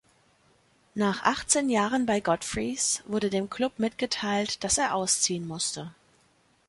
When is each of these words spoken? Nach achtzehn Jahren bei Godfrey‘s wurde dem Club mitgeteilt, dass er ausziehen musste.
Nach 0.95 1.21
achtzehn 1.21 1.69
Jahren 1.69 2.07
bei 2.07 2.21
Godfrey‘s 2.21 3.03
wurde 3.05 3.29
dem 3.29 3.51
Club 3.51 3.77
mitgeteilt, 3.77 4.63
dass 4.63 4.79
er 4.79 4.95
ausziehen 4.95 5.47
musste. 5.47 5.93